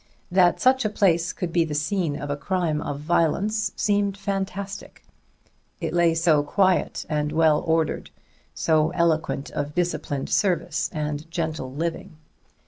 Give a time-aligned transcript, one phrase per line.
[0.31, 5.03] That such a place could be the scene of a crime of violence seemed fantastic;
[5.79, 8.09] it lay so quiet and well ordered,
[8.55, 12.17] so eloquent of disciplined service and gentle living.